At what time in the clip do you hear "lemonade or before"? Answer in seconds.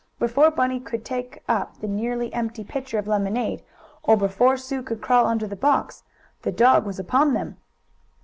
3.07-4.57